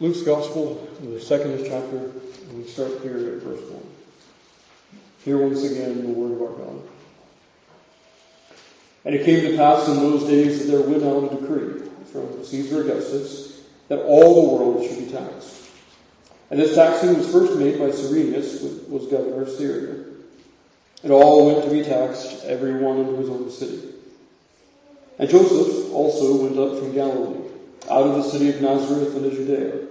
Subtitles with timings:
[0.00, 3.82] Luke's Gospel, the second chapter, and we start here at verse 1.
[5.26, 6.80] Hear once again the word of our God.
[9.04, 12.42] And it came to pass in those days that there went out a decree from
[12.42, 15.68] Caesar Augustus that all the world should be taxed.
[16.50, 20.02] And this taxing was first made by Cyrenius, who was governor of Syria.
[21.02, 23.82] And all went to be taxed, every one into his own city.
[25.18, 27.50] And Joseph also went up from Galilee,
[27.90, 29.90] out of the city of Nazareth into Judea,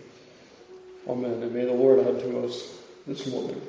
[1.07, 1.41] Amen.
[1.43, 3.59] And may the Lord add to us this morning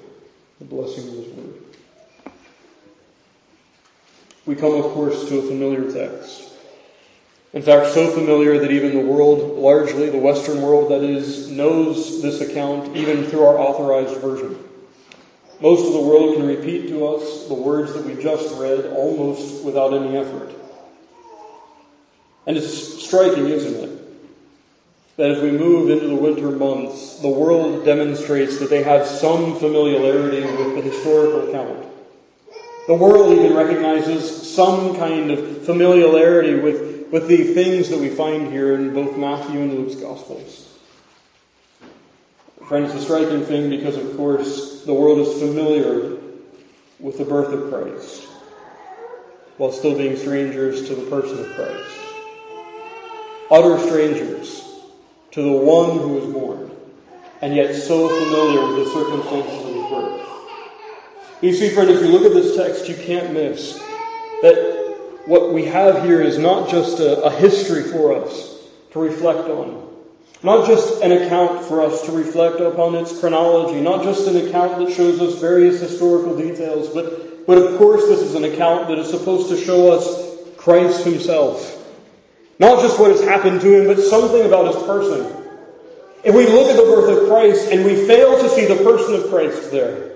[0.58, 1.54] the blessing of His word.
[4.44, 6.50] We come, of course, to a familiar text.
[7.52, 12.22] In fact, so familiar that even the world, largely the Western world that is, knows
[12.22, 14.58] this account even through our authorized version.
[15.60, 19.64] Most of the world can repeat to us the words that we just read almost
[19.64, 20.50] without any effort.
[22.46, 24.01] And it's striking, isn't it?
[25.16, 29.56] That as we move into the winter months, the world demonstrates that they have some
[29.56, 31.86] familiarity with the historical account.
[32.86, 38.50] The world even recognizes some kind of familiarity with, with the things that we find
[38.50, 40.68] here in both Matthew and Luke's Gospels.
[42.66, 46.16] Friends, the striking thing because, of course, the world is familiar
[46.98, 48.24] with the birth of Christ
[49.58, 51.98] while still being strangers to the person of Christ.
[53.50, 54.71] Utter strangers
[55.32, 56.70] to the one who was born,
[57.40, 60.22] and yet so familiar with the circumstances of his birth.
[61.42, 63.78] You see, friend, if you look at this text, you can't miss
[64.42, 64.82] that
[65.26, 68.58] what we have here is not just a, a history for us
[68.92, 69.88] to reflect on.
[70.42, 74.78] Not just an account for us to reflect upon its chronology, not just an account
[74.78, 78.98] that shows us various historical details, but, but of course this is an account that
[78.98, 81.81] is supposed to show us Christ himself.
[82.58, 85.26] Not just what has happened to him, but something about his person.
[86.24, 89.14] If we look at the birth of Christ and we fail to see the person
[89.14, 90.12] of Christ there,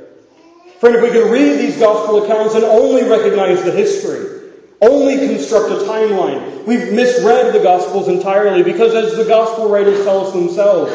[0.81, 4.51] Friend, if we can read these gospel accounts and only recognize the history,
[4.83, 10.27] only construct a timeline, we've misread the gospels entirely because as the gospel writers tell
[10.27, 10.93] us themselves,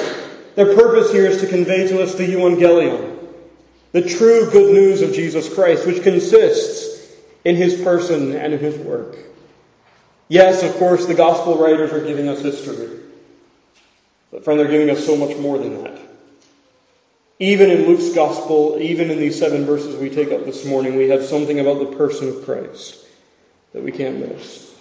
[0.56, 3.18] their purpose here is to convey to us the evangelion,
[3.91, 8.78] the true good news of Jesus Christ, which consists in his person and in his
[8.78, 9.18] work.
[10.31, 12.88] Yes, of course, the gospel writers are giving us history.
[14.31, 16.00] But friend, they're giving us so much more than that.
[17.40, 21.09] Even in Luke's gospel, even in these seven verses we take up this morning, we
[21.09, 23.06] have something about the person of Christ
[23.74, 24.74] that we can't miss.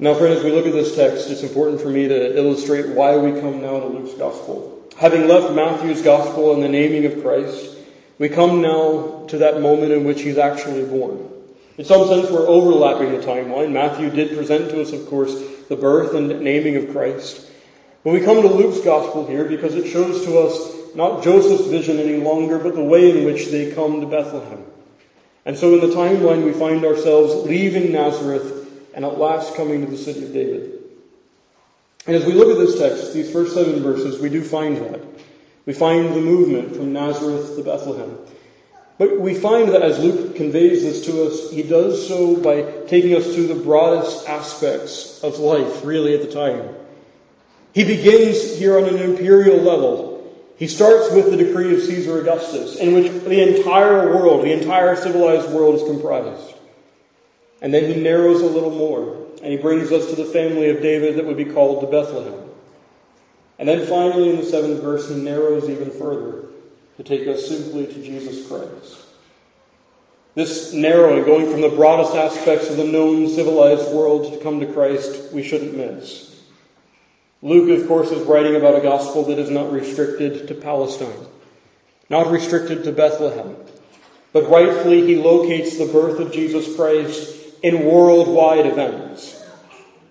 [0.00, 3.16] Now, friend, as we look at this text, it's important for me to illustrate why
[3.16, 4.88] we come now to Luke's gospel.
[4.98, 7.76] Having left Matthew's gospel and the naming of Christ,
[8.18, 11.31] we come now to that moment in which he's actually born.
[11.78, 13.72] In some sense, we're overlapping the timeline.
[13.72, 15.34] Matthew did present to us, of course,
[15.68, 17.48] the birth and naming of Christ.
[18.02, 21.98] When we come to Luke's gospel here, because it shows to us not Joseph's vision
[21.98, 24.64] any longer, but the way in which they come to Bethlehem.
[25.44, 29.90] And so in the timeline, we find ourselves leaving Nazareth and at last coming to
[29.90, 30.80] the city of David.
[32.06, 35.00] And as we look at this text, these first seven verses, we do find that.
[35.64, 38.18] We find the movement from Nazareth to Bethlehem.
[39.02, 43.16] But we find that as Luke conveys this to us, he does so by taking
[43.16, 46.72] us to the broadest aspects of life, really, at the time.
[47.74, 50.32] He begins here on an imperial level.
[50.56, 54.94] He starts with the decree of Caesar Augustus, in which the entire world, the entire
[54.94, 56.54] civilized world is comprised.
[57.60, 60.80] And then he narrows a little more, and he brings us to the family of
[60.80, 62.48] David that would be called to Bethlehem.
[63.58, 66.41] And then finally, in the seventh verse, he narrows even further
[66.96, 68.98] to take us simply to Jesus Christ.
[70.34, 74.72] This narrowing, going from the broadest aspects of the known civilized world to come to
[74.72, 76.30] Christ, we shouldn't miss.
[77.42, 81.26] Luke, of course, is writing about a gospel that is not restricted to Palestine,
[82.08, 83.56] not restricted to Bethlehem,
[84.32, 89.44] but rightfully he locates the birth of Jesus Christ in worldwide events,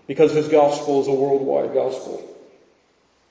[0.07, 2.27] because his gospel is a worldwide gospel.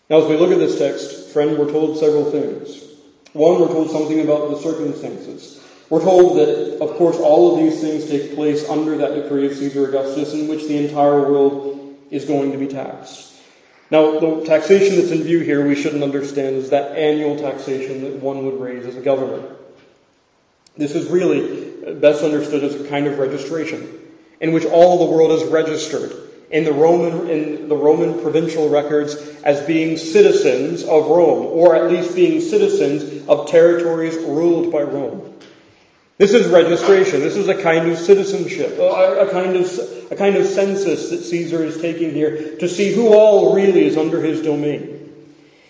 [0.08, 2.89] Now, as we look at this text, friend, we're told several things.
[3.32, 5.64] One, we're told something about the circumstances.
[5.88, 9.56] We're told that, of course, all of these things take place under that decree of
[9.56, 13.34] Caesar Augustus in which the entire world is going to be taxed.
[13.90, 18.14] Now, the taxation that's in view here, we shouldn't understand, is that annual taxation that
[18.14, 19.48] one would raise as a government.
[20.76, 23.98] This is really best understood as a kind of registration
[24.40, 29.14] in which all the world is registered in the Roman, in the Roman provincial records
[29.44, 35.34] as being citizens of Rome, or at least being citizens of territories ruled by Rome.
[36.18, 37.20] This is registration.
[37.20, 41.08] This is a kind of citizenship, uh, a, a, kind of, a kind of census
[41.08, 45.00] that Caesar is taking here to see who all really is under his domain.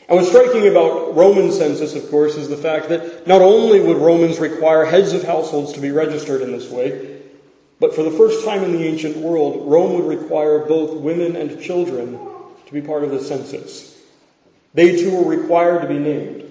[0.08, 3.98] And what's striking about Roman census, of course, is the fact that not only would
[3.98, 7.09] Romans require heads of households to be registered in this way,
[7.80, 11.60] but for the first time in the ancient world, Rome would require both women and
[11.62, 12.20] children
[12.66, 13.98] to be part of the census.
[14.74, 16.42] They too were required to be named.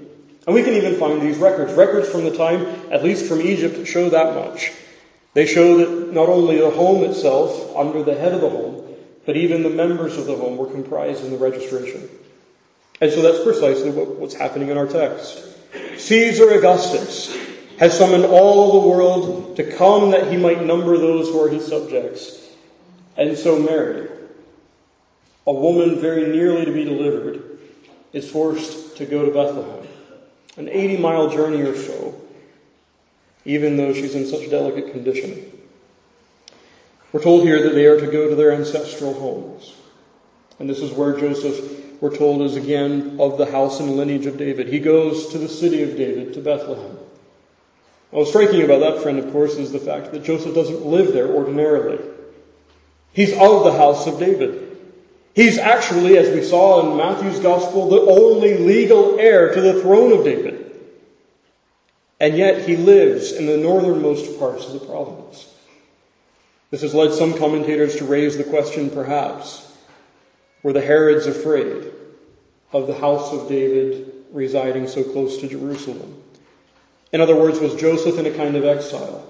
[0.45, 1.73] And we can even find these records.
[1.73, 4.71] Records from the time, at least from Egypt, show that much.
[5.35, 8.95] They show that not only the home itself, under the head of the home,
[9.27, 12.09] but even the members of the home were comprised in the registration.
[12.99, 15.45] And so that's precisely what, what's happening in our text.
[15.97, 17.48] Caesar Augustus
[17.79, 21.65] has summoned all the world to come that he might number those who are his
[21.65, 22.45] subjects.
[23.15, 24.09] And so Mary,
[25.47, 27.57] a woman very nearly to be delivered,
[28.11, 29.87] is forced to go to Bethlehem,
[30.57, 32.19] an 80 mile journey or so,
[33.45, 35.49] even though she's in such delicate condition.
[37.13, 39.73] We're told here that they are to go to their ancestral homes.
[40.59, 44.37] And this is where Joseph, we're told, is again of the house and lineage of
[44.37, 44.67] David.
[44.67, 46.97] He goes to the city of David, to Bethlehem.
[48.11, 51.27] What's striking about that, friend, of course, is the fact that Joseph doesn't live there
[51.27, 51.99] ordinarily.
[53.13, 54.77] He's of the house of David.
[55.35, 60.11] He's actually, as we saw in Matthew's gospel, the only legal heir to the throne
[60.11, 60.65] of David.
[62.19, 65.53] And yet he lives in the northernmost parts of the province.
[66.71, 69.65] This has led some commentators to raise the question, perhaps,
[70.61, 71.91] were the Herods afraid
[72.73, 76.18] of the house of David residing so close to Jerusalem?
[77.11, 79.25] In other words, was Joseph in a kind of exile?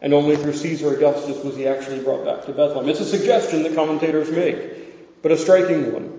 [0.00, 2.88] And only through Caesar Augustus was he actually brought back to Bethlehem.
[2.88, 6.18] It's a suggestion that commentators make, but a striking one.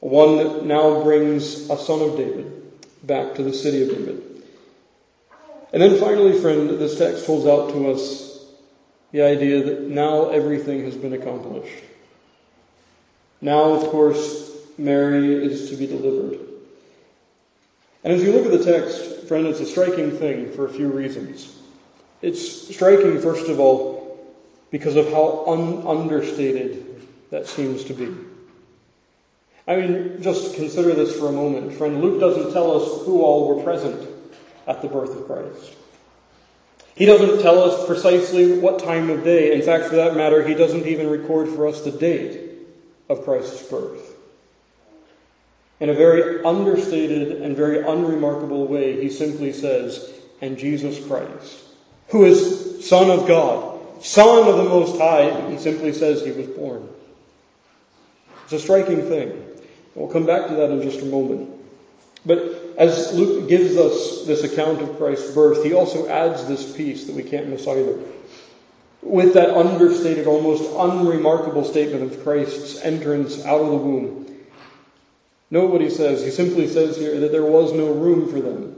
[0.00, 2.52] One that now brings a son of David
[3.02, 4.22] back to the city of David.
[5.72, 8.44] And then finally, friend, this text holds out to us
[9.10, 11.84] the idea that now everything has been accomplished.
[13.40, 16.45] Now, of course, Mary is to be delivered.
[18.06, 20.92] And as you look at the text, friend, it's a striking thing for a few
[20.92, 21.52] reasons.
[22.22, 24.24] It's striking, first of all,
[24.70, 28.14] because of how un- understated that seems to be.
[29.66, 31.72] I mean, just consider this for a moment.
[31.72, 34.08] Friend, Luke doesn't tell us who all were present
[34.68, 35.74] at the birth of Christ.
[36.94, 39.52] He doesn't tell us precisely what time of day.
[39.52, 42.52] In fact, for that matter, he doesn't even record for us the date
[43.08, 44.05] of Christ's birth.
[45.78, 51.64] In a very understated and very unremarkable way, he simply says, and Jesus Christ,
[52.08, 56.46] who is Son of God, Son of the Most High, he simply says he was
[56.46, 56.88] born.
[58.44, 59.42] It's a striking thing.
[59.94, 61.50] We'll come back to that in just a moment.
[62.24, 67.04] But as Luke gives us this account of Christ's birth, he also adds this piece
[67.06, 67.98] that we can't miss either.
[69.02, 74.35] With that understated, almost unremarkable statement of Christ's entrance out of the womb
[75.50, 76.24] Note what he says.
[76.24, 78.76] He simply says here that there was no room for them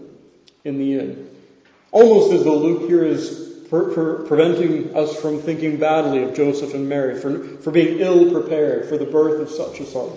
[0.64, 1.30] in the inn.
[1.90, 6.88] Almost as though Luke here is for preventing us from thinking badly of Joseph and
[6.88, 10.10] Mary, for, for being ill prepared for the birth of such a son.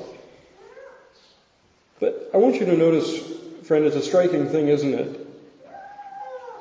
[2.00, 3.20] But I want you to notice,
[3.64, 5.28] friend, it's a striking thing, isn't it?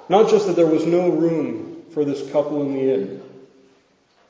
[0.09, 3.23] Not just that there was no room for this couple in the inn,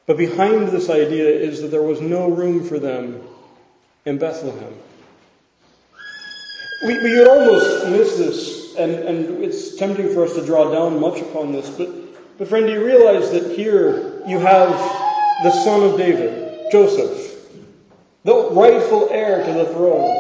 [0.07, 3.23] but behind this idea is that there was no room for them
[4.05, 4.75] in Bethlehem.
[6.83, 10.99] We, we would almost miss this, and, and it's tempting for us to draw down
[10.99, 11.91] much upon this, but,
[12.39, 14.71] but friend, do you realize that here you have
[15.43, 17.45] the son of David, Joseph,
[18.25, 20.17] the rightful heir to the throne?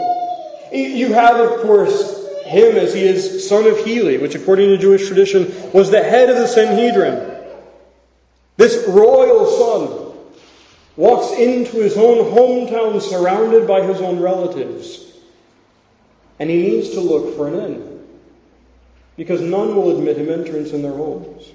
[0.72, 5.06] You have, of course, him as he is son of Heli, which according to Jewish
[5.06, 7.38] tradition was the head of the Sanhedrin.
[8.56, 10.18] This royal son
[10.96, 15.09] walks into his own hometown surrounded by his own relatives.
[16.40, 18.06] And he needs to look for an inn.
[19.16, 21.52] Because none will admit him entrance in their homes.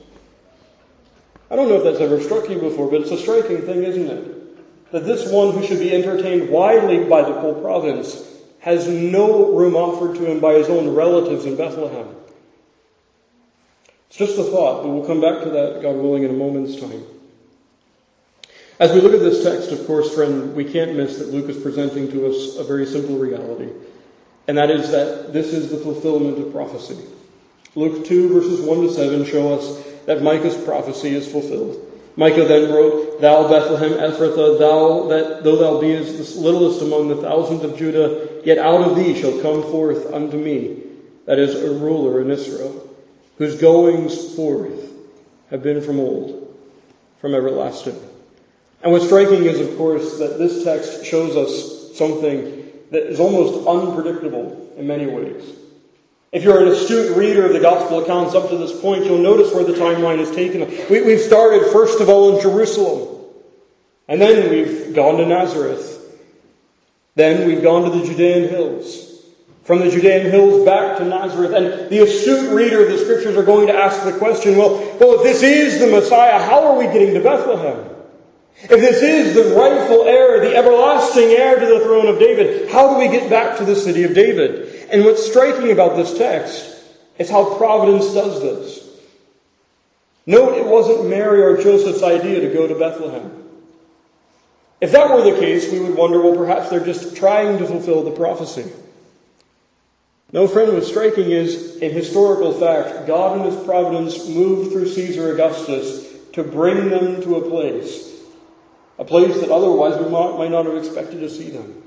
[1.52, 4.08] I don't know if that's ever struck you before, but it's a striking thing, isn't
[4.08, 4.92] it?
[4.92, 8.24] That this one who should be entertained widely by the whole province
[8.60, 12.16] has no room offered to him by his own relatives in Bethlehem.
[14.08, 16.80] It's just a thought, but we'll come back to that, God willing, in a moment's
[16.80, 17.04] time.
[18.80, 21.62] As we look at this text, of course, friend, we can't miss that Luke is
[21.62, 23.70] presenting to us a very simple reality,
[24.48, 26.98] and that is that this is the fulfillment of prophecy.
[27.76, 31.82] Luke 2 verses 1 to 7 show us that Micah's prophecy is fulfilled.
[32.16, 37.18] Micah then wrote, Thou Bethlehem Ephrathah, thou that though thou beest the littlest among the
[37.18, 40.84] thousands of Judah, yet out of thee shall come forth unto me,
[41.26, 42.90] that is a ruler in Israel,
[43.38, 44.94] whose goings forth
[45.50, 46.56] have been from old,
[47.20, 48.00] from everlasting.
[48.82, 53.68] And what's striking is, of course, that this text shows us something that is almost
[53.68, 55.44] unpredictable in many ways.
[56.32, 59.54] If you're an astute reader of the gospel accounts up to this point, you'll notice
[59.54, 60.68] where the timeline is taken.
[60.90, 63.24] We, have started, first of all, in Jerusalem.
[64.10, 65.94] And then we've gone to Nazareth.
[67.16, 69.24] Then we've gone to the Judean hills.
[69.64, 71.54] From the Judean hills back to Nazareth.
[71.54, 75.16] And the astute reader of the scriptures are going to ask the question, well, well,
[75.16, 77.95] if this is the Messiah, how are we getting to Bethlehem?
[78.58, 82.94] If this is the rightful heir, the everlasting heir to the throne of David, how
[82.94, 84.88] do we get back to the city of David?
[84.90, 86.84] And what's striking about this text
[87.18, 88.90] is how providence does this.
[90.26, 93.44] Note it wasn't Mary or Joseph's idea to go to Bethlehem.
[94.82, 98.04] If that were the case, we would wonder, well, perhaps they're just trying to fulfill
[98.04, 98.72] the prophecy.
[100.32, 105.34] No, friend, what's striking is, in historical fact, God in His providence moved through Caesar
[105.34, 108.15] Augustus to bring them to a place,
[108.98, 111.82] a place that otherwise we might not have expected to see them.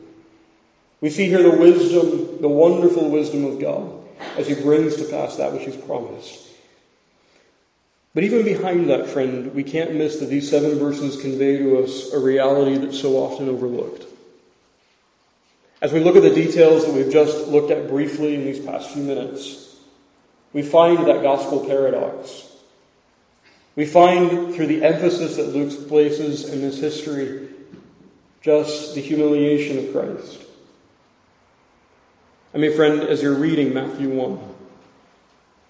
[1.00, 3.92] We see here the wisdom, the wonderful wisdom of God
[4.36, 6.46] as He brings to pass that which He's promised.
[8.14, 12.12] But even behind that, friend, we can't miss that these seven verses convey to us
[12.12, 14.06] a reality that's so often overlooked.
[15.80, 18.90] As we look at the details that we've just looked at briefly in these past
[18.90, 19.76] few minutes,
[20.52, 22.47] we find that gospel paradox.
[23.78, 27.48] We find through the emphasis that Luke places in this history
[28.40, 30.42] just the humiliation of Christ.
[32.52, 34.40] I mean, friend, as you're reading Matthew 1,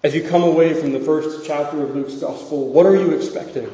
[0.01, 3.71] as you come away from the first chapter of Luke's Gospel, what are you expecting?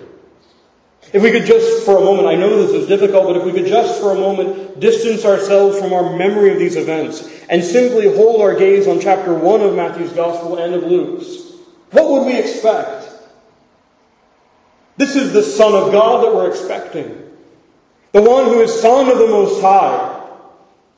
[1.14, 3.54] If we could just for a moment, I know this is difficult, but if we
[3.54, 8.14] could just for a moment distance ourselves from our memory of these events and simply
[8.14, 11.54] hold our gaze on chapter 1 of Matthew's Gospel and of Luke's,
[11.92, 13.05] what would we expect?
[14.98, 17.22] This is the Son of God that we're expecting.
[18.12, 20.24] The one who is Son of the Most High.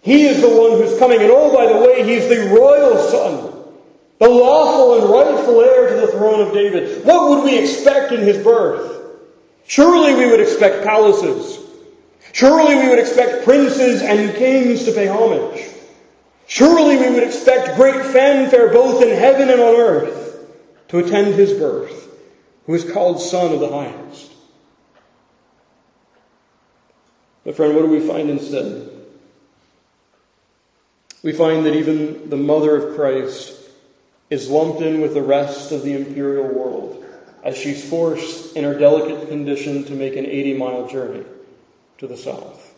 [0.01, 3.57] He is the one who's coming, and oh, by the way, he's the royal Son
[4.19, 7.05] the lawful and rightful heir to the throne of David.
[7.05, 9.15] What would we expect in his birth?
[9.67, 11.63] Surely we would expect palaces.
[12.33, 15.67] Surely we would expect princes and kings to pay homage.
[16.47, 20.47] Surely we would expect great fanfare both in heaven and on earth
[20.87, 22.06] to attend his birth,
[22.67, 24.31] who is called Son of the Highest.
[27.43, 28.91] But friend, what do we find instead?
[31.23, 33.57] We find that even the mother of Christ
[34.29, 37.05] is lumped in with the rest of the imperial world
[37.43, 41.23] as she's forced in her delicate condition to make an 80 mile journey
[41.99, 42.75] to the south.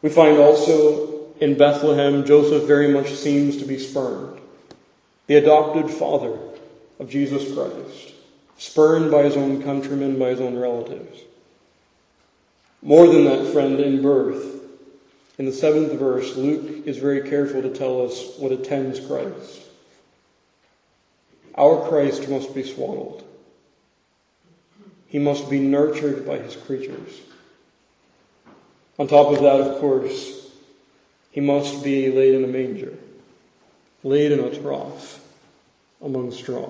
[0.00, 4.40] We find also in Bethlehem, Joseph very much seems to be spurned.
[5.26, 6.38] The adopted father
[7.00, 8.14] of Jesus Christ,
[8.58, 11.20] spurned by his own countrymen, by his own relatives.
[12.82, 14.60] More than that, friend, in birth,
[15.38, 19.62] in the seventh verse, Luke is very careful to tell us what attends Christ.
[21.56, 23.24] Our Christ must be swaddled.
[25.08, 27.20] He must be nurtured by his creatures.
[28.98, 30.50] On top of that, of course,
[31.30, 32.96] he must be laid in a manger,
[34.02, 35.20] laid in a trough
[36.00, 36.68] among straw.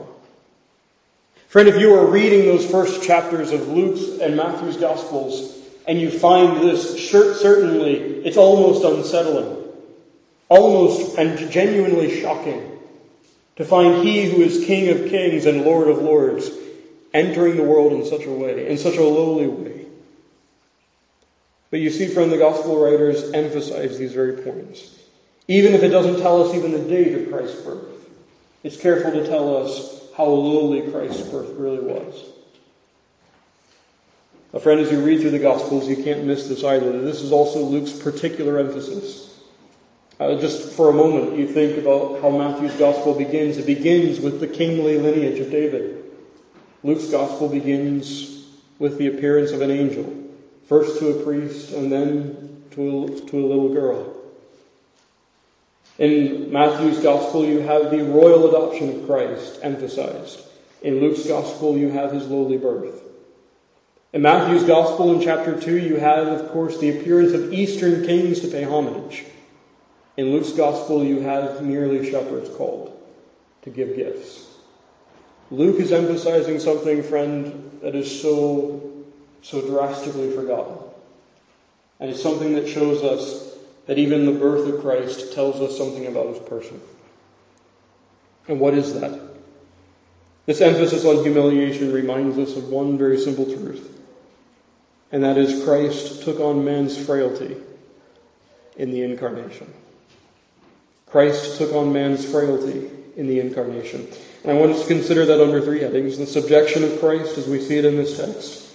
[1.52, 5.54] Friend, if you are reading those first chapters of Luke's and Matthew's Gospels
[5.86, 7.92] and you find this, certainly
[8.24, 9.62] it's almost unsettling,
[10.48, 12.80] almost and genuinely shocking
[13.56, 16.48] to find He who is King of kings and Lord of lords
[17.12, 19.84] entering the world in such a way, in such a lowly way.
[21.70, 24.88] But you see, friend, the gospel writers emphasize these very points.
[25.48, 28.08] Even if it doesn't tell us even the date of Christ's birth,
[28.62, 32.24] it's careful to tell us how lowly Christ's birth really was.
[34.52, 37.00] A friend, as you read through the Gospels, you can't miss this either.
[37.00, 39.36] This is also Luke's particular emphasis.
[40.20, 43.56] Uh, just for a moment, you think about how Matthew's gospel begins.
[43.56, 46.04] It begins with the kingly lineage of David.
[46.84, 48.46] Luke's gospel begins
[48.78, 50.28] with the appearance of an angel,
[50.68, 54.21] first to a priest and then to a, to a little girl.
[55.98, 60.40] In Matthew's gospel, you have the royal adoption of Christ emphasized.
[60.82, 63.02] In Luke's gospel, you have his lowly birth.
[64.12, 68.40] In Matthew's Gospel in chapter 2, you have, of course, the appearance of eastern kings
[68.40, 69.24] to pay homage.
[70.18, 72.94] In Luke's Gospel, you have merely shepherds called
[73.62, 74.46] to give gifts.
[75.50, 79.04] Luke is emphasizing something, friend, that is so,
[79.40, 80.76] so drastically forgotten.
[81.98, 83.51] And it's something that shows us
[83.86, 86.80] that even the birth of Christ tells us something about his person.
[88.48, 89.20] And what is that?
[90.46, 94.00] This emphasis on humiliation reminds us of one very simple truth,
[95.12, 97.56] and that is Christ took on man's frailty
[98.76, 99.72] in the incarnation.
[101.06, 104.08] Christ took on man's frailty in the incarnation.
[104.42, 107.46] And I want us to consider that under three headings the subjection of Christ as
[107.46, 108.72] we see it in this text,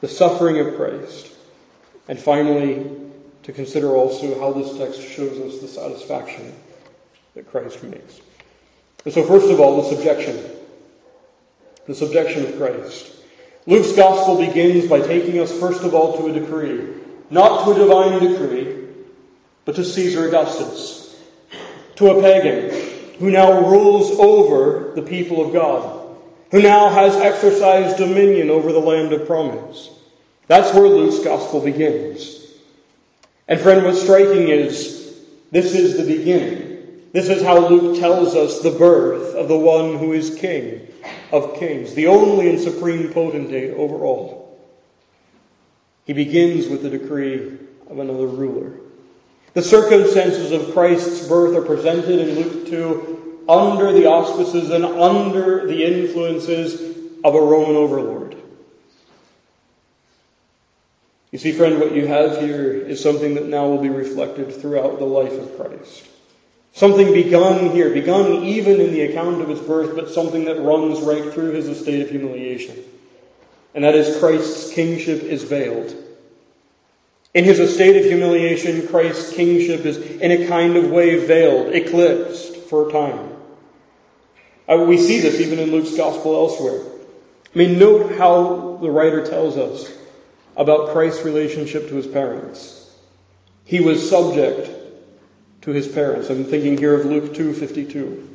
[0.00, 1.32] the suffering of Christ,
[2.06, 2.97] and finally,
[3.48, 6.52] to consider also how this text shows us the satisfaction
[7.34, 8.20] that Christ makes.
[9.06, 10.38] And so, first of all, the subjection.
[11.86, 13.10] The subjection of Christ.
[13.66, 16.88] Luke's gospel begins by taking us, first of all, to a decree.
[17.30, 18.86] Not to a divine decree,
[19.64, 21.18] but to Caesar Augustus,
[21.96, 26.18] to a pagan who now rules over the people of God,
[26.50, 29.88] who now has exercised dominion over the land of promise.
[30.48, 32.37] That's where Luke's gospel begins.
[33.48, 35.18] And friend, what's striking is
[35.50, 37.08] this is the beginning.
[37.12, 40.86] This is how Luke tells us the birth of the one who is King
[41.32, 44.58] of kings, the only and supreme potentate over all.
[46.04, 48.72] He begins with the decree of another ruler.
[49.54, 55.66] The circumstances of Christ's birth are presented in Luke 2 under the auspices and under
[55.66, 56.80] the influences
[57.24, 58.36] of a Roman overlord.
[61.30, 64.98] You see, friend, what you have here is something that now will be reflected throughout
[64.98, 66.08] the life of Christ.
[66.72, 71.00] Something begun here, begun even in the account of his birth, but something that runs
[71.00, 72.76] right through his estate of humiliation.
[73.74, 75.94] And that is Christ's kingship is veiled.
[77.34, 82.56] In his estate of humiliation, Christ's kingship is in a kind of way veiled, eclipsed
[82.56, 83.32] for a time.
[84.66, 86.80] Uh, we see this even in Luke's gospel elsewhere.
[87.54, 89.97] I mean, note how the writer tells us
[90.58, 92.90] about Christ's relationship to his parents.
[93.64, 94.68] He was subject
[95.62, 96.28] to his parents.
[96.28, 98.26] I'm thinking here of Luke 2:52.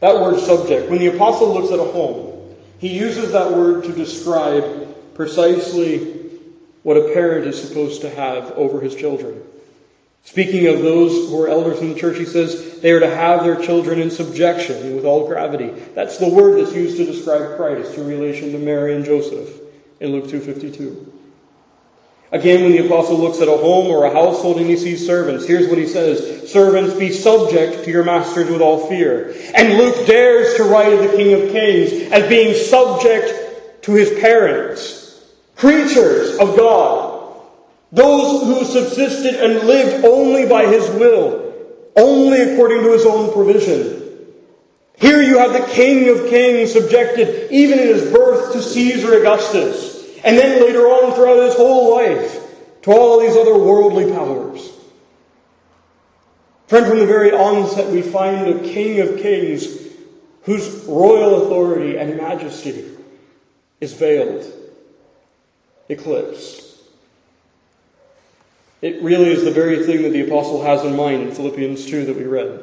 [0.00, 3.92] That word subject, when the apostle looks at a home, he uses that word to
[3.92, 6.14] describe precisely
[6.84, 9.42] what a parent is supposed to have over his children.
[10.22, 13.42] Speaking of those who are elders in the church, he says they are to have
[13.42, 15.72] their children in subjection with all gravity.
[15.94, 19.48] That's the word that's used to describe Christ in relation to Mary and Joseph
[20.00, 21.07] in Luke 2.52.
[22.30, 25.46] Again, when the apostle looks at a home or a household and he sees servants,
[25.46, 26.50] here's what he says.
[26.50, 29.34] Servants, be subject to your masters with all fear.
[29.54, 34.10] And Luke dares to write of the King of Kings as being subject to his
[34.20, 34.98] parents
[35.58, 37.42] creatures of God,
[37.92, 41.52] those who subsisted and lived only by His will,
[41.96, 43.96] only according to His own provision.
[44.96, 49.97] Here you have the King of Kings subjected, even in his birth, to Caesar Augustus,
[50.28, 54.70] and then later on throughout his whole life, to all these other worldly powers.
[56.66, 59.66] Friend, from the very onset, we find a King of Kings
[60.42, 62.84] whose royal authority and majesty
[63.80, 64.44] is veiled
[65.88, 66.76] eclipsed.
[68.82, 72.04] It really is the very thing that the apostle has in mind in Philippians 2
[72.04, 72.62] that we read.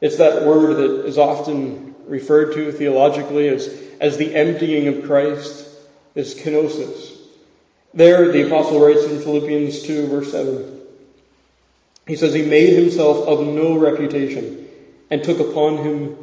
[0.00, 3.68] It's that word that is often referred to theologically as,
[4.00, 5.68] as the emptying of Christ,
[6.14, 7.16] is kenosis.
[7.92, 10.80] There, the apostle writes in Philippians 2, verse 7.
[12.06, 14.68] He says, He made himself of no reputation
[15.10, 16.16] and took upon him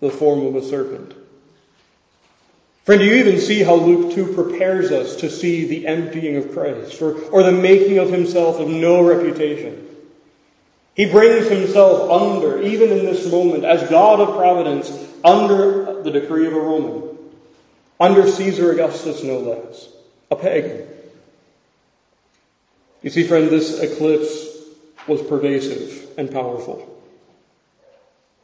[0.00, 1.14] the form of a serpent.
[2.84, 6.52] Friend, do you even see how Luke 2 prepares us to see the emptying of
[6.52, 9.88] Christ or, or the making of himself of no reputation?
[10.94, 14.90] He brings himself under, even in this moment, as God of providence,
[15.24, 17.01] under the decree of a Roman,
[18.02, 19.88] under Caesar Augustus, no less,
[20.28, 20.88] a pagan.
[23.00, 24.48] You see, friend, this eclipse
[25.06, 27.00] was pervasive and powerful.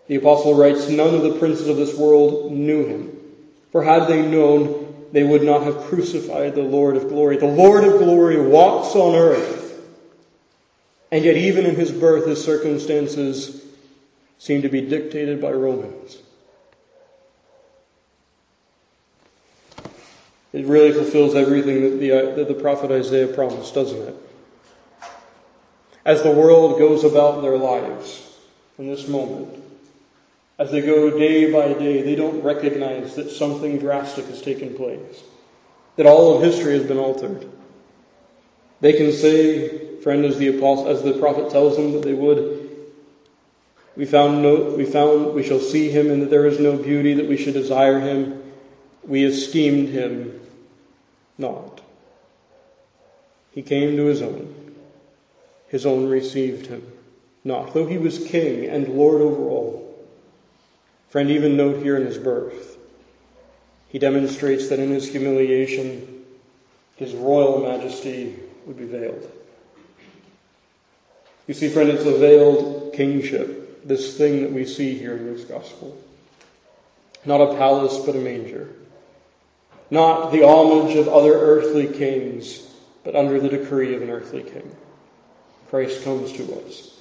[0.06, 3.16] The apostle writes, None of the princes of this world knew him.
[3.72, 7.38] For had they known, they would not have crucified the Lord of glory.
[7.38, 9.82] The Lord of glory walks on earth.
[11.10, 13.60] And yet, even in his birth, his circumstances
[14.38, 16.18] seem to be dictated by Romans.
[20.52, 24.16] It really fulfills everything that the, uh, that the prophet Isaiah promised, doesn't it?
[26.04, 28.26] As the world goes about their lives
[28.78, 29.62] in this moment,
[30.58, 35.22] as they go day by day, they don't recognize that something drastic has taken place.
[35.96, 37.44] that all of history has been altered.
[38.80, 42.70] They can say, friend, as the apostle, as the prophet tells them that they would,
[43.96, 47.14] we found no, we found, we shall see him and that there is no beauty
[47.14, 48.37] that we should desire him.
[49.08, 50.40] We esteemed him
[51.36, 51.80] not.
[53.52, 54.74] He came to his own.
[55.68, 56.92] His own received him
[57.48, 60.06] not, though he was king and Lord over all.
[61.08, 62.76] Friend, even note here in his birth,
[63.88, 66.24] he demonstrates that in his humiliation,
[66.96, 69.32] his royal majesty would be veiled.
[71.46, 75.44] You see, friend, it's a veiled kingship, this thing that we see here in this
[75.44, 75.96] gospel.
[77.24, 78.68] Not a palace, but a manger.
[79.90, 82.62] Not the homage of other earthly kings,
[83.04, 84.70] but under the decree of an earthly king.
[85.70, 86.94] Christ comes to us.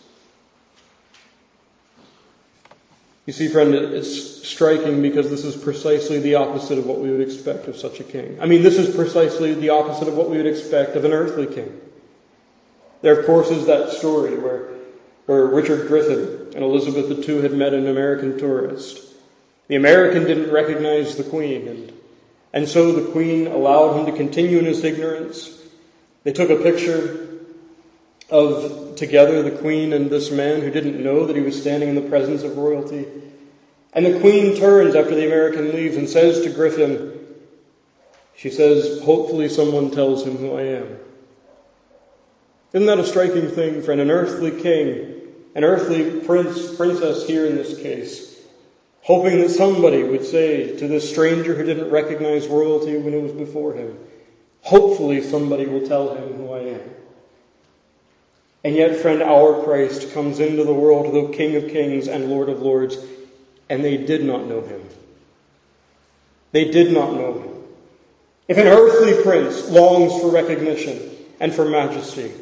[3.25, 7.19] You see, friend, it's striking because this is precisely the opposite of what we would
[7.19, 8.37] expect of such a king.
[8.39, 11.45] I mean, this is precisely the opposite of what we would expect of an earthly
[11.45, 11.81] king.
[13.01, 14.69] There, of course, is that story where,
[15.25, 19.01] where Richard Griffin and Elizabeth II had met an American tourist.
[19.67, 21.93] The American didn't recognize the Queen, and,
[22.53, 25.51] and so the Queen allowed him to continue in his ignorance.
[26.23, 27.27] They took a picture
[28.29, 31.95] of together the queen and this man who didn't know that he was standing in
[31.95, 33.07] the presence of royalty.
[33.93, 37.13] And the queen turns after the American leaves and says to Griffin,
[38.35, 40.99] she says, hopefully someone tells him who I am.
[42.73, 44.01] Isn't that a striking thing, friend?
[44.01, 45.21] An earthly king,
[45.55, 48.36] an earthly prince, princess here in this case,
[49.07, 53.31] hoping that somebody would say to this stranger who didn't recognize royalty when it was
[53.31, 53.97] before him,
[54.63, 56.81] hopefully somebody will tell him who I am.
[58.65, 62.49] And yet, friend, our Christ comes into the world, the King of kings and Lord
[62.49, 62.97] of lords,
[63.69, 64.81] and they did not know him.
[66.51, 67.63] They did not know him.
[68.49, 70.99] If an earthly prince longs for recognition
[71.39, 72.33] and for majesty,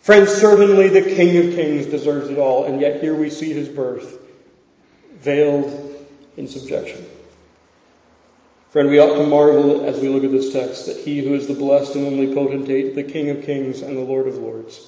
[0.00, 3.68] friends, certainly the King of kings deserves it all, and yet here we see his
[3.68, 4.18] birth
[5.20, 7.04] veiled in subjection.
[8.70, 11.46] Friend, we ought to marvel as we look at this text that he who is
[11.46, 14.86] the blessed and only potentate, the King of kings and the Lord of lords,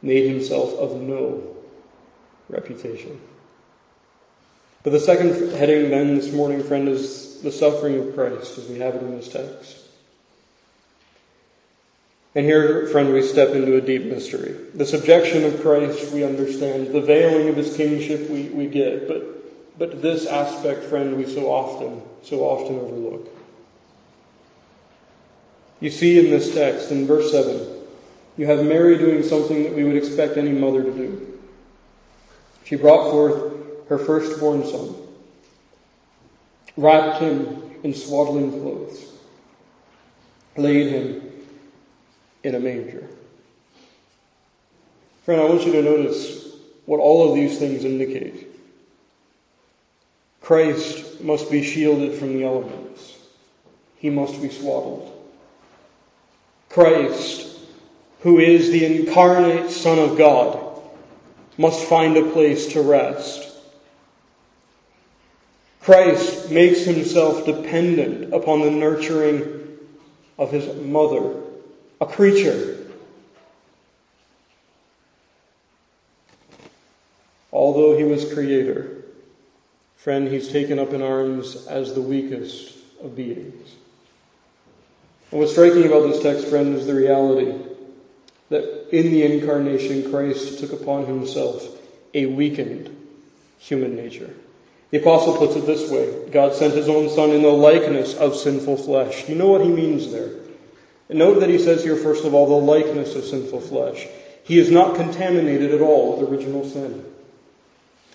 [0.00, 1.56] made himself of no
[2.48, 3.20] reputation.
[4.82, 8.78] But the second heading then this morning, friend, is the suffering of Christ as we
[8.78, 9.79] have it in this text.
[12.34, 14.54] And here, friend, we step into a deep mystery.
[14.74, 16.88] The subjection of Christ we understand.
[16.88, 19.08] The veiling of his kingship we, we get.
[19.08, 23.28] But, but this aspect, friend, we so often, so often overlook.
[25.80, 27.66] You see in this text, in verse 7,
[28.36, 31.38] you have Mary doing something that we would expect any mother to do.
[32.64, 34.94] She brought forth her firstborn son,
[36.76, 39.12] wrapped him in swaddling clothes,
[40.56, 41.29] laid him
[42.42, 43.06] in a manger.
[45.24, 46.48] Friend, I want you to notice
[46.86, 48.48] what all of these things indicate.
[50.40, 53.18] Christ must be shielded from the elements.
[53.96, 55.16] He must be swaddled.
[56.70, 57.50] Christ
[58.20, 60.58] who is the incarnate Son of God,
[61.56, 63.48] must find a place to rest.
[65.82, 69.78] Christ makes himself dependent upon the nurturing
[70.38, 71.34] of his mother,
[72.00, 72.78] a creature.
[77.52, 79.04] Although he was creator,
[79.96, 83.74] friend, he's taken up in arms as the weakest of beings.
[85.30, 87.54] And what's striking about this text, friend, is the reality
[88.48, 91.64] that in the incarnation, Christ took upon himself
[92.14, 92.96] a weakened
[93.58, 94.34] human nature.
[94.90, 98.34] The apostle puts it this way God sent his own Son in the likeness of
[98.34, 99.28] sinful flesh.
[99.28, 100.39] You know what he means there?
[101.10, 104.06] And note that he says here, first of all, the likeness of sinful flesh.
[104.44, 107.04] He is not contaminated at all with original sin.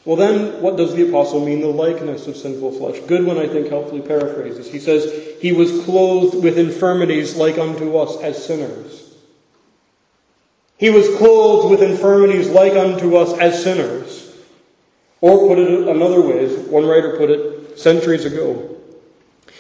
[0.06, 3.00] Well, then, what does the apostle mean, the likeness of sinful flesh?
[3.02, 4.72] Goodwin, I think, helpfully paraphrases.
[4.72, 9.14] He says, He was clothed with infirmities like unto us as sinners.
[10.78, 14.22] He was clothed with infirmities like unto us as sinners.
[15.22, 18.78] Or put it another way, as one writer put it centuries ago,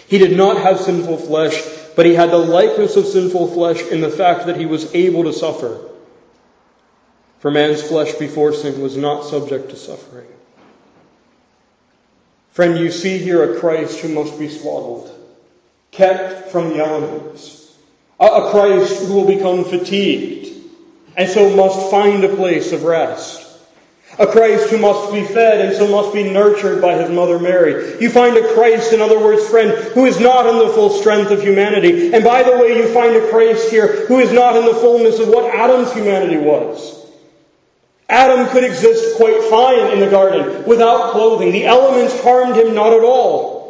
[0.07, 1.59] he did not have sinful flesh,
[1.95, 5.23] but he had the likeness of sinful flesh in the fact that he was able
[5.23, 5.89] to suffer.
[7.39, 10.27] For man's flesh before sin was not subject to suffering.
[12.51, 15.13] Friend, you see here a Christ who must be swaddled,
[15.91, 17.75] kept from the elements,
[18.19, 20.53] a Christ who will become fatigued,
[21.17, 23.44] and so must find a place of rest.
[24.17, 27.99] A Christ who must be fed and so must be nurtured by his mother Mary.
[27.99, 31.31] You find a Christ, in other words, friend, who is not in the full strength
[31.31, 32.13] of humanity.
[32.13, 35.19] And by the way, you find a Christ here who is not in the fullness
[35.19, 36.95] of what Adam's humanity was.
[38.07, 41.51] Adam could exist quite fine in the garden without clothing.
[41.51, 43.65] The elements harmed him not at all.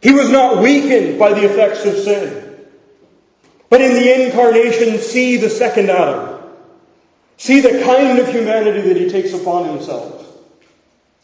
[0.00, 2.56] He was not weakened by the effects of sin.
[3.68, 6.29] But in the incarnation, see the second Adam.
[7.40, 10.26] See the kind of humanity that he takes upon himself.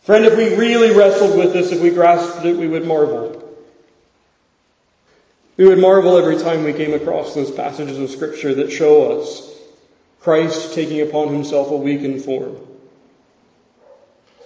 [0.04, 3.54] Friend, if we really wrestled with this, if we grasped it, we would marvel.
[5.58, 9.60] We would marvel every time we came across those passages of Scripture that show us
[10.20, 12.56] Christ taking upon himself a weakened form.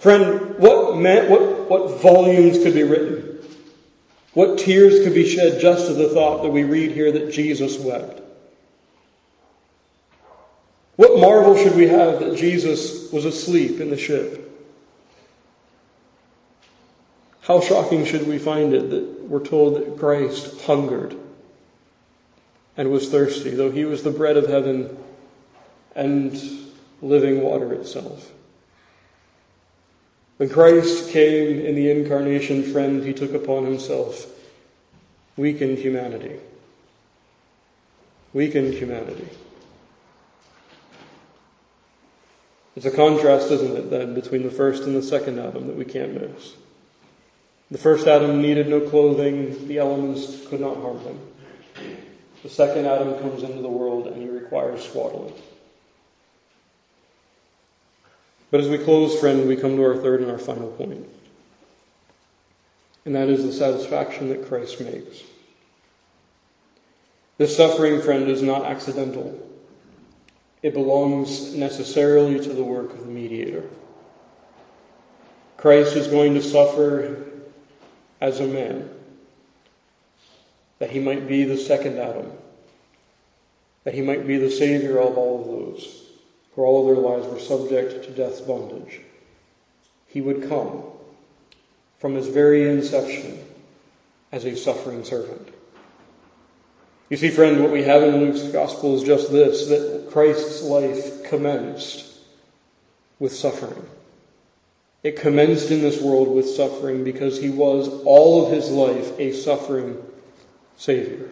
[0.01, 3.39] Friend, what, meant, what, what volumes could be written?
[4.33, 7.79] What tears could be shed just to the thought that we read here that Jesus
[7.79, 8.20] wept?
[11.01, 14.55] What marvel should we have that Jesus was asleep in the ship?
[17.41, 21.17] How shocking should we find it that we're told that Christ hungered
[22.77, 24.95] and was thirsty, though he was the bread of heaven
[25.95, 26.39] and
[27.01, 28.31] living water itself?
[30.37, 34.27] When Christ came in the incarnation, friend, he took upon himself
[35.35, 36.39] weakened humanity.
[38.33, 39.27] Weakened humanity.
[42.75, 45.85] It's a contrast, isn't it, then, between the first and the second Adam that we
[45.85, 46.55] can't miss.
[47.69, 51.19] The first Adam needed no clothing, the elements could not harm him.
[52.43, 55.33] The second Adam comes into the world and he requires swaddling.
[58.49, 61.07] But as we close, friend, we come to our third and our final point.
[63.05, 65.23] And that is the satisfaction that Christ makes.
[67.37, 69.39] This suffering, friend, is not accidental.
[70.61, 73.63] It belongs necessarily to the work of the mediator.
[75.57, 77.25] Christ is going to suffer
[78.19, 78.89] as a man,
[80.79, 82.31] that he might be the second Adam,
[83.83, 86.03] that he might be the Savior of all of those
[86.53, 89.01] who all of their lives were subject to death's bondage.
[90.07, 90.83] He would come
[91.99, 93.39] from his very inception
[94.31, 95.47] as a suffering servant.
[97.11, 101.25] You see, friend, what we have in Luke's gospel is just this that Christ's life
[101.25, 102.05] commenced
[103.19, 103.85] with suffering.
[105.03, 109.33] It commenced in this world with suffering because he was all of his life a
[109.33, 110.01] suffering
[110.77, 111.27] Savior.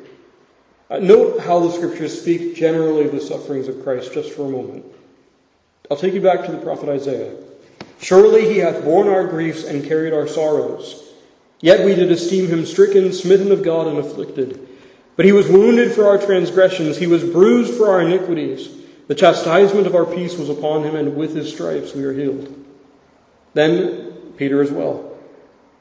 [0.89, 4.49] Uh, note how the scriptures speak generally of the sufferings of Christ just for a
[4.49, 4.83] moment.
[5.89, 7.37] I'll take you back to the prophet Isaiah.
[8.01, 11.13] Surely he hath borne our griefs and carried our sorrows.
[11.61, 14.65] Yet we did esteem him stricken, smitten of God, and afflicted.
[15.19, 18.69] But he was wounded for our transgressions, he was bruised for our iniquities.
[19.07, 22.47] The chastisement of our peace was upon him, and with his stripes we are healed.
[23.53, 25.17] Then Peter as well.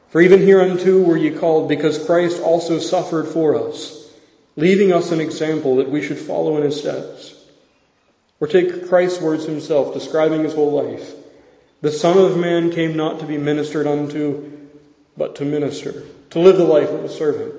[0.08, 4.12] For even hereunto were ye called, because Christ also suffered for us,
[4.56, 7.32] leaving us an example that we should follow in his steps.
[8.40, 11.14] Or take Christ's words himself, describing his whole life.
[11.80, 14.66] The Son of Man came not to be ministered unto,
[15.16, 17.57] but to minister, to live the life of a servant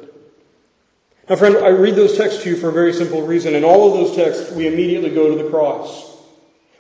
[1.29, 3.53] now, friend, I read those texts to you for a very simple reason.
[3.53, 6.17] In all of those texts, we immediately go to the cross.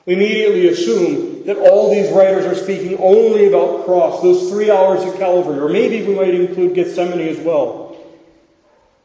[0.07, 5.01] We immediately assume that all these writers are speaking only about cross, those three hours
[5.03, 7.95] at Calvary, or maybe we might include Gethsemane as well.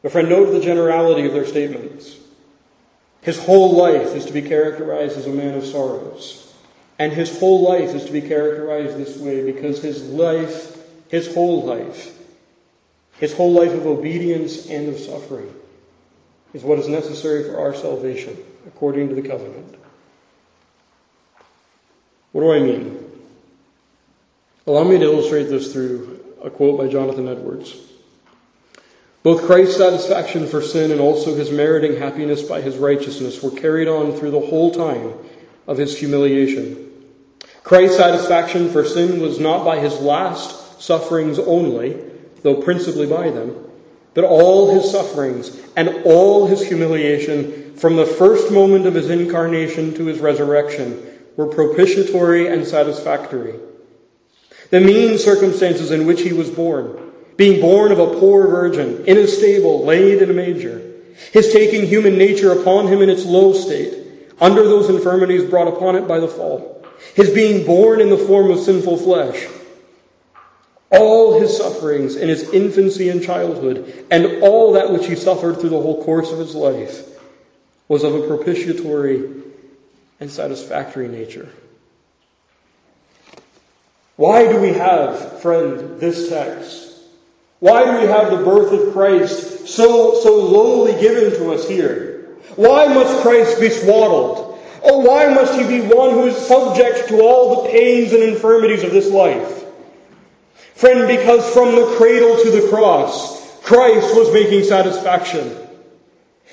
[0.01, 2.17] But friend, note the generality of their statements.
[3.21, 6.55] His whole life is to be characterized as a man of sorrows.
[6.99, 10.79] And his whole life is to be characterized this way because his life,
[11.11, 12.17] his whole life,
[13.19, 15.53] his whole life of obedience and of suffering
[16.53, 19.77] is what is necessary for our salvation, according to the covenant.
[22.33, 23.05] What do I mean?
[24.67, 27.77] Allow me to illustrate this through a quote by Jonathan Edwards.
[29.23, 33.89] Both Christ's satisfaction for sin and also his meriting happiness by his righteousness were carried
[33.89, 35.15] on through the whole time
[35.67, 36.91] of his humiliation.
[37.63, 41.99] Christ's satisfaction for sin was not by his last sufferings only,
[42.45, 43.57] though principally by them,
[44.13, 49.93] that all his sufferings and all his humiliation from the first moment of his incarnation
[49.95, 51.05] to his resurrection
[51.37, 53.59] were propitiatory and satisfactory.
[54.71, 59.19] The mean circumstances in which he was born, being born of a poor virgin, in
[59.19, 60.81] a stable, laid in a manger,
[61.33, 63.99] his taking human nature upon him in its low state,
[64.41, 68.51] under those infirmities brought upon it by the fall, his being born in the form
[68.51, 69.47] of sinful flesh,
[70.99, 75.71] all his sufferings in his infancy and childhood, and all that which he suffered through
[75.71, 77.09] the whole course of his life,
[77.89, 79.43] was of a propitiatory
[80.21, 81.49] and satisfactory nature.
[84.17, 86.93] Why do we have, friend, this text?
[87.59, 92.37] Why do we have the birth of Christ so, so lowly given to us here?
[92.57, 94.59] Why must Christ be swaddled?
[94.85, 98.85] Oh, why must he be one who is subject to all the pains and infirmities
[98.85, 99.64] of this life?
[100.75, 105.57] Friend, because from the cradle to the cross, Christ was making satisfaction.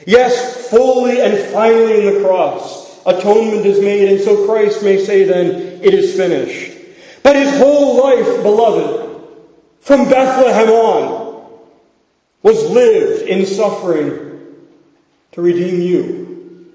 [0.06, 5.24] Yes, fully and finally in the cross, atonement is made, and so Christ may say
[5.24, 6.78] then, it is finished.
[7.24, 9.22] But his whole life, beloved,
[9.82, 11.50] from Bethlehem on,
[12.44, 14.40] was lived in suffering
[15.34, 16.72] to redeem you.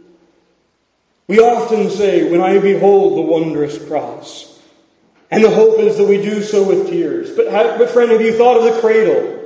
[1.28, 4.55] We often say, when I behold the wondrous cross,
[5.30, 7.30] and the hope is that we do so with tears.
[7.30, 9.36] But, but friend, have you thought of the cradle?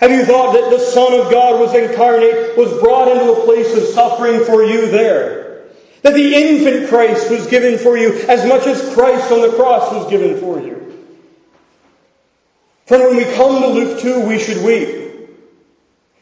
[0.00, 3.76] Have you thought that the Son of God was incarnate, was brought into a place
[3.76, 5.66] of suffering for you there?
[6.02, 9.92] That the infant Christ was given for you as much as Christ on the cross
[9.92, 10.78] was given for you?
[12.86, 15.28] Friend, when we come to Luke 2, we should weep.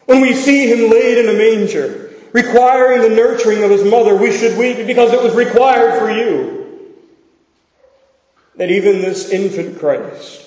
[0.06, 4.36] When we see him laid in a manger, requiring the nurturing of his mother, we
[4.36, 6.58] should weep because it was required for you.
[8.59, 10.47] That even this infant Christ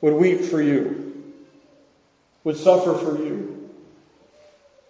[0.00, 1.04] would weep for you
[2.44, 3.70] would suffer for you.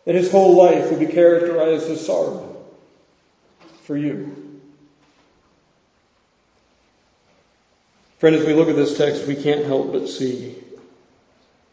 [0.05, 2.57] That his whole life would be characterized as sorrow
[3.85, 4.61] for you.
[8.19, 10.57] Friend, as we look at this text, we can't help but see,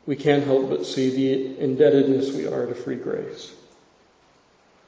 [0.05, 3.53] we can't help but see the indebtedness we are to free grace.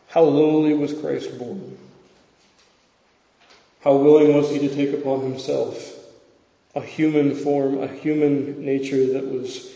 [0.07, 1.77] How lowly was Christ born?
[3.83, 5.93] How willing was he to take upon himself
[6.73, 9.69] a human form, a human nature that was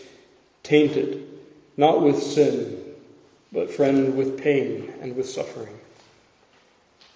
[0.62, 1.28] tainted,
[1.76, 2.82] not with sin,
[3.52, 5.78] but, friend, with pain and with suffering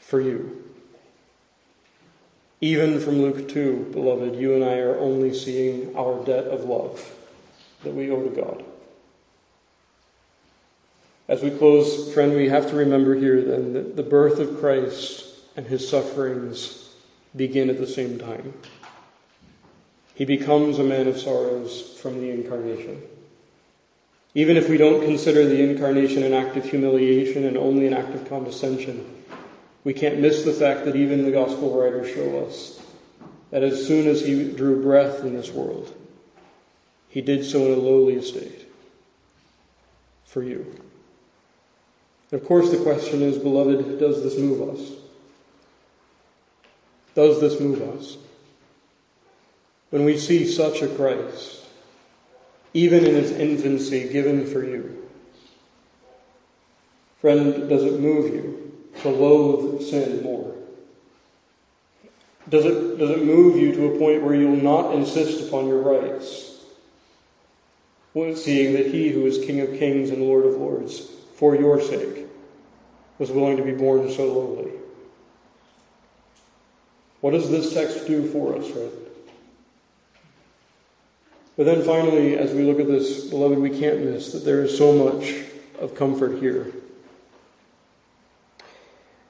[0.01, 0.65] for you.
[2.61, 7.11] Even from Luke 2, beloved, you and I are only seeing our debt of love
[7.85, 8.65] that we owe to God.
[11.27, 15.25] As we close, friend, we have to remember here then that the birth of Christ
[15.57, 16.82] and his sufferings
[17.35, 18.53] begin at the same time.
[20.15, 23.03] He becomes a man of sorrows from the incarnation.
[24.35, 28.15] Even if we don't consider the incarnation an act of humiliation and only an act
[28.15, 29.25] of condescension,
[29.85, 32.81] we can't miss the fact that even the gospel writers show us
[33.51, 35.95] that as soon as he drew breath in this world,
[37.09, 38.67] he did so in a lowly estate
[40.25, 40.81] for you.
[42.33, 45.02] Of course, the question is, beloved, does this move us?
[47.15, 48.17] Does this move us?
[49.91, 51.63] When we see such a Christ,
[52.75, 55.07] even in his infancy, given for you.
[57.21, 58.73] Friend, does it move you
[59.03, 60.55] to loathe sin more?
[62.49, 65.81] Does it, does it move you to a point where you'll not insist upon your
[65.81, 66.49] rights?
[68.15, 71.01] Seeing that he who is King of kings and Lord of lords,
[71.37, 72.27] for your sake,
[73.19, 74.73] was willing to be born so lowly.
[77.23, 78.91] What does this text do for us, right?
[81.57, 84.77] But then finally, as we look at this, beloved, we can't miss that there is
[84.77, 85.33] so much
[85.79, 86.73] of comfort here.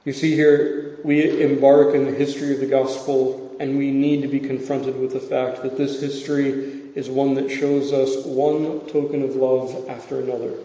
[0.05, 4.27] You see here, we embark in the history of the gospel, and we need to
[4.27, 9.21] be confronted with the fact that this history is one that shows us one token
[9.21, 10.55] of love after another.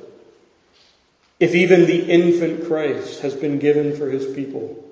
[1.39, 4.88] If even the infant Christ has been given for his people,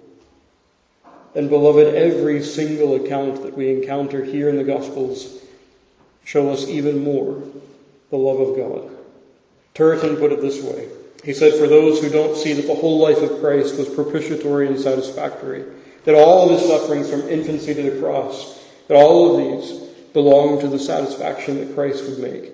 [1.37, 5.38] then, beloved, every single account that we encounter here in the Gospels
[6.25, 7.42] show us even more
[8.09, 8.90] the love of God.
[9.75, 10.88] Turretin put it this way.
[11.25, 14.66] He said, For those who don't see that the whole life of Christ was propitiatory
[14.66, 15.66] and satisfactory,
[16.07, 19.72] that all of his sufferings from infancy to the cross, that all of these
[20.14, 22.53] belong to the satisfaction that Christ would make.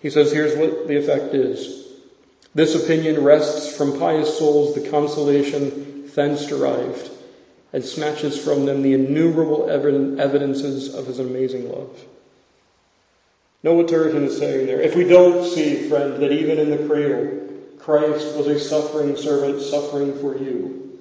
[0.00, 1.88] He says, here's what the effect is.
[2.54, 7.10] This opinion wrests from pious souls the consolation thence derived,
[7.74, 12.04] and snatches from them the innumerable evidences of his amazing love.
[13.64, 14.80] Know what Turretin is saying there.
[14.80, 17.48] If we don't see, friend, that even in the cradle,
[17.78, 21.00] Christ was a suffering servant suffering for you,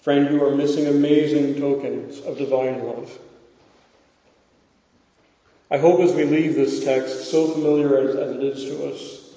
[0.00, 3.16] friend, you are missing amazing tokens of divine love.
[5.70, 9.30] I hope as we leave this text, so familiar as, as it is to us,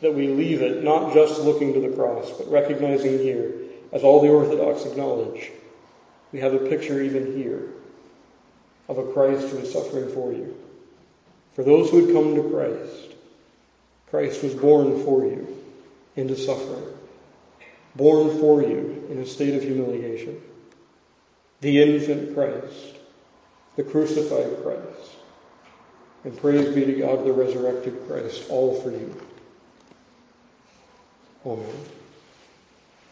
[0.00, 3.52] that we leave it not just looking to the cross, but recognizing here,
[3.92, 5.52] as all the Orthodox acknowledge,
[6.32, 7.68] we have a picture even here
[8.88, 10.56] of a Christ who is suffering for you.
[11.54, 13.14] For those who had come to Christ,
[14.10, 15.46] Christ was born for you
[16.16, 16.84] into suffering,
[17.94, 20.40] born for you in a state of humiliation.
[21.60, 22.96] The infant Christ
[23.76, 25.16] the crucified Christ.
[26.24, 29.20] And praise be to God, the resurrected Christ, all for you.
[31.44, 32.01] Amen.